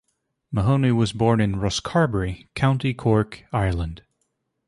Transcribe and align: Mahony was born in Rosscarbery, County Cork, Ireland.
Mahony 0.51 0.91
was 0.91 1.13
born 1.13 1.39
in 1.39 1.57
Rosscarbery, 1.57 2.47
County 2.55 2.91
Cork, 2.91 3.43
Ireland. 3.53 4.01